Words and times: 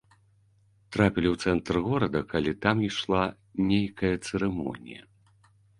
Трапілі 0.95 1.27
ў 1.33 1.47
цэнтр 1.47 1.75
горада, 1.89 2.19
калі 2.33 2.51
там 2.67 2.77
ішла 2.91 3.23
нейкая 3.69 4.13
цырымонія. 4.25 5.03